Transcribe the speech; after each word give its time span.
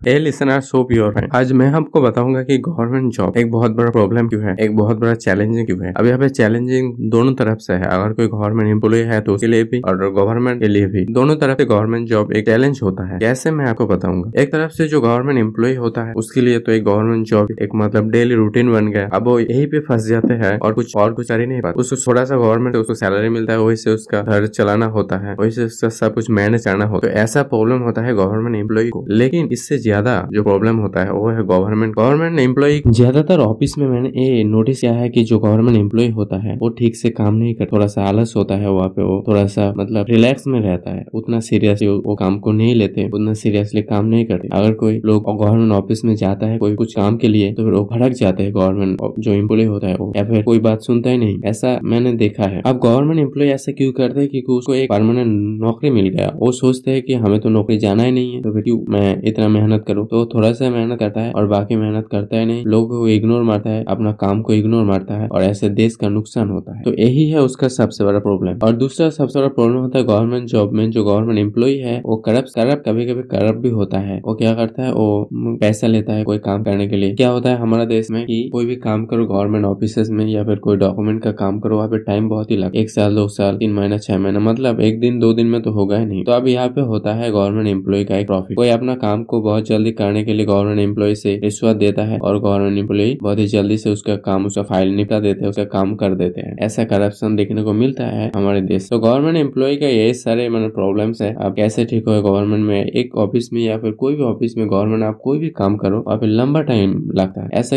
ए 0.00 0.18
listener 0.18 0.60
so 0.60 0.82
pure 0.84 1.14
है 1.16 1.26
आज 1.34 1.50
मैं 1.52 1.66
आपको 1.70 2.00
बताऊँगा 2.02 2.42
कि 2.42 2.56
गवर्नमेंट 2.58 3.12
जॉब 3.12 3.36
एक 3.36 3.50
बहुत 3.50 3.70
बड़ा 3.70 3.90
प्रॉब्लम 3.90 4.28
क्यों 4.28 4.42
है, 4.42 4.54
एक 4.60 4.76
बहुत 4.76 4.98
बड़ा 4.98 5.14
चैलेंजिंग 5.14 5.66
क्यों 5.66 5.84
है। 5.84 5.92
अब 5.92 6.06
यहाँ 6.06 6.18
पे 6.18 6.28
चैलेंजिंग 6.28 6.92
दोनों 7.10 7.34
तरफ़ 7.34 7.58
से 7.58 7.72
है। 7.72 7.86
अगर 7.86 8.12
कोई 8.12 8.28
गवर्नमेंट 8.28 8.68
एम्प्लॉय 8.68 9.02
है 9.02 9.20
तो 9.20 9.34
उसके 9.34 9.46
लिए 9.46 9.64
भी 9.64 9.80
और 9.80 9.96
गवर्नमेंट 10.12 10.60
के 10.60 10.68
लिए 10.68 10.86
भी। 10.86 11.04
दोनों 11.10 11.36
तरफ़ 11.36 11.58
से 11.58 11.64
गवर्नमेंट 11.64 12.06
जॉब 12.08 12.32
एक 12.32 12.46
चैलेंज 12.46 12.80
होता 12.82 13.06
है। 13.06 13.18
कैसे 13.18 13.50
मैं 13.50 13.66
आपको 13.66 13.86
बताऊँगा? 13.86 14.30
एक 14.42 14.52
तरफ़ 14.52 14.70
से 14.70 14.86
जो 14.88 15.00
गवर्नमेंट 15.00 15.38
एम्प्लॉय 15.38 15.74
होता 15.74 16.04
है, 16.04 16.14
उसके 16.14 16.40
लिए 16.40 16.58
तो 16.58 16.72
एक 16.72 16.84
गवर्नमेंट 16.84 17.26
जॉब 17.26 17.50
एक 17.62 17.74
मतलब 17.74 18.10
डेली 18.10 18.34
रूटीन 18.34 18.72
बन 18.72 18.88
गया। 18.88 19.08
अब 19.12 19.28
वो 19.28 19.38
यही 19.40 19.66
पे 19.66 19.80
फंस 19.80 20.06
जाते 20.06 20.34
हैं 20.36 20.56
और 20.58 20.72
कुछ 20.72 20.96
और 20.96 21.12
कुछ 21.12 21.28
कर 21.28 21.40
ही 21.40 21.46
नहीं 21.46 21.60
पाते। 21.60 21.80
उसको 21.80 21.96
थोड़ा 22.06 22.24
सा 22.24 22.36
गवर्नमेंट 22.36 22.76
उसको 22.76 22.94
सैलरी 22.94 23.28
मिलता 23.28 23.52
है, 23.52 23.60
वही 23.60 23.76
से 23.76 23.90
उसका 23.90 24.22
घर 24.22 24.46
चलाना 24.48 24.86
होता 24.88 25.18
है, 25.18 25.34
वही 25.34 25.50
से 25.50 25.64
उसका 25.64 25.88
सब 25.98 26.14
कुछ 26.14 26.30
मैनेज 26.30 26.64
करना 26.64 26.84
होता 26.86 27.08
है। 27.08 27.14
तो 27.14 27.20
ऐसा 27.20 27.42
प्रॉब्लम 27.44 27.82
होता 27.82 28.02
है 28.02 28.14
गवर्नमेंट 28.14 28.56
एम्प्लॉय 28.56 28.88
को। 28.88 29.04
लेकिन 29.10 29.48
इससे 29.52 29.78
ज़्यादा 29.90 30.16
जो 30.32 30.42
प्रॉब्लम 30.42 30.76
होता 30.78 31.02
है, 31.02 31.12
वो 31.12 31.28
है 31.28 31.42
गवर्नमेंट 31.46 31.94
गवर्नमेंट 31.94 32.38
एम्प्लॉय 32.40 32.80
ज़्यादातर 32.88 33.40
ऑफ़िस 33.40 33.76
में 33.78 33.86
मैंने 33.88 34.08
ये 34.16 34.42
नोटिस 34.46 34.80
किया 34.80 34.92
है 34.92 35.08
कि 35.08 35.22
जो 35.24 35.38
गवर्नमेंट 35.38 35.76
एम्प्लॉय 35.78 36.08
होता 36.10 36.36
है, 36.38 36.56
वो 36.56 36.68
ठीक 36.70 36.96
से 36.96 37.10
काम 37.10 37.34
नहीं 37.34 37.54
कर 37.54 37.66
थोड़ा 37.72 37.86
सा 37.86 38.04
आलस 38.04 38.32
होता 38.36 38.54
है 38.56 38.70
वहाँ 38.70 38.88
पे, 38.88 39.02
वो 39.02 39.22
थोड़ा 39.28 39.44
सा 39.48 39.72
मतलब 39.76 40.06
रिलैक्स 40.10 40.46
में 40.46 40.60
रहता 40.60 40.90
है। 40.90 41.04
उतना 41.14 41.40
सीरियसली 41.40 41.88
वो 41.88 42.14
काम 42.14 42.38
को 42.38 42.52
नहीं 42.52 42.74
लेते, 42.74 43.06
उतना 43.08 43.32
सीरियसली 43.34 43.82
काम 43.84 44.04
नहीं 44.06 44.24
करते। 44.24 44.48
अगर 44.52 44.72
कोई 44.74 45.00
लोग 45.04 45.24
गवर्नमेंट 45.34 45.72
ऑफ़िस 45.72 46.04
में 46.04 46.14
जाता 46.16 46.46
है, 46.46 46.58
कोई 46.58 46.74
कुछ 46.74 46.94
काम 46.94 47.16
के 47.16 47.28
लिए 47.28 47.52
तो 47.52 47.64
फिर 47.64 47.72
वो 47.72 47.84
भड़क 47.92 48.12
जाते 48.14 48.42
हैं 48.42 48.54
गवर्नमेंट 48.54 48.98
जो 49.18 49.32
एम्प्लॉय 49.32 49.64
होता 49.64 49.88
है 49.88 49.96
वो। 49.96 50.12
या 50.16 50.24
फिर 50.24 50.42
कोई 50.42 50.58
बात 50.60 50.82
सुनता 50.82 51.10
ही 51.10 51.18
नहीं। 51.18 51.38
ऐसा 51.46 51.78
मैंने 51.84 52.12
देखा 52.16 52.46
है। 52.46 52.62
अब 52.66 52.78
गवर्नमेंट 52.80 53.20
एम्प्लॉय 53.20 53.48
ऐसा 53.50 53.72
क्यों 53.72 53.92
करते 53.92 54.20
हैं 54.20 54.28
क्योंकि 54.30 54.52
उसको 54.52 54.74
एक 54.74 54.90
परमानेंट 54.90 55.60
नौकरी 55.62 55.90
मिल 55.90 56.08
गया? 56.08 56.32
वो 56.36 56.52
सोचते 56.54 56.90
हैं 56.90 57.02
कि 57.02 57.14
हमें 57.16 57.38
तो 57.40 57.48
नौकरी 57.48 57.78
जाना 57.78 58.02
ही 58.02 58.12
नहीं 58.12 58.34
है। 58.34 58.40
तो 58.42 58.52
फिर 58.52 58.62
क्यों 58.62 58.78
मैं 58.90 59.20
इतना 59.24 59.48
मेहनत 59.48 59.79
करूँ। 59.86 60.06
तो 60.06 60.24
थोड़ा 60.26 60.52
सा 60.52 60.70
मेहनत 60.70 60.98
करता 60.98 61.20
है 61.20 61.32
और 61.32 61.46
बाकी 61.46 61.76
मेहनत 61.76 62.08
करता 62.12 62.36
है 62.36 62.44
नहीं। 62.44 62.64
लोगों 62.66 62.98
को 62.98 63.08
इग्नोर 63.08 63.42
मारता 63.42 63.70
है, 63.70 63.84
अपना 63.88 64.12
काम 64.12 64.42
को 64.42 64.52
इग्नोर 64.52 64.84
मारता 64.84 65.14
है 65.14 65.28
और 65.28 65.42
ऐसे 65.42 65.68
देश 65.70 65.96
का 65.96 66.08
नुकसान 66.08 66.50
होता 66.50 66.76
है। 66.76 66.82
तो 66.82 66.92
यही 66.94 67.28
है 67.28 67.40
उसका 67.40 67.68
सबसे 67.68 68.04
बड़ा 68.04 68.18
प्रॉब्लम 68.18 68.58
और 68.64 68.72
दूसरा 68.76 69.08
सबसे 69.10 69.38
बड़ा 69.38 69.48
प्रॉब्लम 69.48 69.76
होता 69.76 69.98
है 69.98 70.04
गवर्नमेंट 70.04 70.48
जॉब 70.48 70.72
में। 70.72 70.90
जो 70.90 71.04
गवर्नमेंट 71.04 71.38
एम्प्लॉय 71.38 71.74
है, 71.78 72.00
वो 72.06 72.16
करप्ट 72.16 72.48
करप्ट 72.54 72.84
कभी 72.84 73.06
कभी 73.06 73.22
करप्ट 73.30 73.58
भी 73.58 73.68
होता 73.70 73.98
है। 73.98 74.20
वो 74.24 74.34
क्या 74.34 74.54
करता 74.54 74.82
है? 74.82 74.92
वो 74.92 75.28
पैसा 75.32 75.86
लेता 75.86 76.12
है 76.12 76.24
कोई 76.24 76.38
काम 76.38 76.62
करने 76.62 76.86
के 76.88 76.96
लिए। 76.96 77.14
क्या 77.14 77.28
होता 77.30 77.50
है 77.50 77.58
हमारा 77.58 77.84
देश 77.84 78.10
में 78.10 78.24
कि 78.26 78.48
कोई 78.52 78.66
भी 78.66 78.76
काम 78.78 79.04
करो 79.06 79.26
गवर्नमेंट 79.26 79.64
ऑफ़िस 79.64 79.98
में 80.10 80.26
या 80.26 80.44
फिर 80.44 80.58
कोई 80.58 80.76
डॉक्यूमेंट 80.76 81.22
का 81.22 81.32
काम 81.32 81.58
करो, 81.60 81.76
वहाँ 81.76 81.88
पे 81.88 81.98
टाइम 81.98 82.28
बहुत 82.28 82.50
ही 82.50 82.56
लगता 82.56 82.78
एक 82.80 82.90
साल, 82.90 83.14
दो 83.14 83.26
साल, 83.28 83.56
तीन 83.56 83.72
महीना, 83.72 83.98
छह 83.98 84.18
महीना 84.18 84.40
मतलब 84.40 84.80
एक 84.80 85.00
दिन, 85.00 85.18
दो 85.18 85.32
दिन 85.32 85.46
में 85.46 85.60
तो 85.62 85.72
होगा 85.72 85.98
ही 85.98 86.06
नहीं। 86.06 86.24
तो 86.24 86.32
अब 86.32 86.46
यहाँ 86.48 86.68
पे 86.68 86.80
होता 86.82 87.14
है 87.14 87.30
गवर्नमेंट 87.30 87.68
एम्प्लॉय 87.68 88.04
का 88.04 88.16
एक 88.16 88.26
प्रॉफिट 88.26 88.56
कोई 88.56 88.68
अपना 88.68 88.94
काम 88.96 89.22
को 89.24 89.40
बहुत 89.42 89.66
जल्दी 89.70 89.92
करने 89.92 90.24
के 90.24 90.32
लिए 90.32 90.46
गवर्नमेंट 90.46 90.80
एम्प्लॉय 90.80 91.14
से 91.16 91.38
रिश्वत 91.42 91.76
देता 91.76 92.04
है 92.04 92.18
और 92.20 92.38
गवर्नमेंट 92.40 92.78
एम्प्लॉय 92.78 93.14
बहुत 93.22 93.38
ही 93.38 93.46
जल्दी 93.48 93.76
से 93.78 93.90
उसका 93.90 94.16
काम, 94.18 94.46
उसका 94.46 94.62
फ़ाइल 94.64 94.94
निपटा 94.94 95.20
देते 95.20 95.40
हैं, 95.40 95.50
उसका 95.50 95.64
काम 95.66 95.94
कर 95.96 96.14
देते 96.16 96.40
हैं। 96.40 96.56
ऐसा 96.60 96.84
करप्शन 96.86 97.36
देखने 97.36 97.62
को 97.62 97.72
मिलता 97.74 98.06
है 98.06 98.30
हमारे 98.36 98.60
देश 98.62 98.88
तो 98.90 98.98
गवर्नमेंट 98.98 99.36
एम्प्लॉय 99.36 99.76
का 99.76 99.86
यही 99.88 100.14
सारे 100.16 100.48
मतलब 100.48 100.70
प्रॉब्लम्स 100.72 101.22
है। 101.22 101.34
आप 101.36 101.54
कैसे 101.56 101.84
ठीक 101.84 102.08
हो 102.08 102.20
गवर्नमेंट 102.22 102.64
में? 102.64 102.84
एक 102.84 103.16
ऑफ़िस 103.18 103.48
में 103.52 103.60
या 103.62 103.76
फिर 103.78 103.92
कोई 103.94 104.14
भी 104.16 104.22
ऑफ़िस 104.24 104.56
में 104.58 104.66
गवर्नमेंट 104.68 105.02
आप 105.04 105.18
कोई 105.24 105.38
भी 105.38 105.48
काम 105.52 105.76
करो, 105.76 106.00
और 106.00 106.18
फिर 106.18 106.28
लंबा 106.30 106.60
टाइम 106.62 106.92
लगता 107.16 107.42
है। 107.42 107.48
ऐसा 107.54 107.76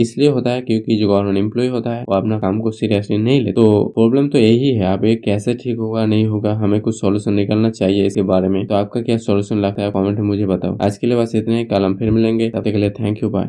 इसलिए 0.00 0.28
होता 0.28 0.50
है 0.50 0.60
क्योंकि 0.60 0.96
जो 0.96 1.08
गवर्नमेंट 1.08 1.38
एम्प्लॉय 1.38 1.68
होता 1.68 1.90
है, 1.90 2.02
वो 2.02 2.14
अपना 2.14 2.38
काम 2.38 2.60
को 2.60 2.70
सीरियसली 2.72 3.18
नहीं 3.18 3.40
ले। 3.40 3.52
तो 3.52 3.64
प्रॉब्लम 3.94 4.28
तो 4.28 4.38
यही 4.38 4.68
है। 4.68 4.84
आप 4.86 5.04
एक 5.04 5.22
कैसे 5.24 5.54
ठीक 5.54 5.78
होगा, 5.78 6.04
नहीं 6.06 6.26
होगा, 6.26 6.52
हमें 6.54 6.80
कुछ 6.80 7.00
सोल्यूशन 7.00 7.34
निकलना 7.34 7.70
चाहिए 7.70 8.06
इसके 8.06 8.22
बारे 8.24 8.48
में। 8.48 8.66
तो 8.66 8.74
आपका 8.74 9.00
क्या 9.02 9.16
सोल्यूशन 9.18 9.58
लगता 9.58 9.82
है? 9.82 9.90
कॉमेंट 9.90 10.18
में 10.18 10.26
मुझे 10.26 10.46
बताओ। 10.46 10.76
आज 10.82 10.98
के 10.98 11.06
लिए 11.06 11.16
बस 11.30 11.34
इतने 11.36 11.64
कल 11.64 11.84
हम 11.84 11.96
फिर 11.96 12.10
मिलेंगे 12.10 12.48
तब 12.50 12.64
तक 12.64 12.70
के 12.70 12.76
लिए 12.76 12.90
थैंक 12.90 13.22
यू 13.22 13.30
बाय 13.30 13.48